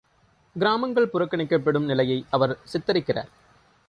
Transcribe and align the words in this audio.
கிராமங்கள் 0.55 1.09
புறக்கணிக்கப்படும் 1.13 1.85
நிலையை 1.85 2.25
அவர் 2.29 2.57
சித்திரிக்கிறார். 2.73 3.29